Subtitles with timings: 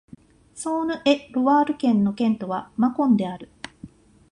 [0.55, 3.49] ソーヌ＝エ＝ロワール県の県都はマコンである